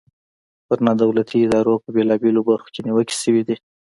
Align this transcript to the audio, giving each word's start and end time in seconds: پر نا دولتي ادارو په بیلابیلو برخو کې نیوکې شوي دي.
پر 0.67 0.79
نا 0.85 0.93
دولتي 1.03 1.37
ادارو 1.45 1.75
په 1.83 1.89
بیلابیلو 1.95 2.41
برخو 2.49 2.67
کې 2.73 2.81
نیوکې 2.85 3.15
شوي 3.23 3.41
دي. 3.47 3.55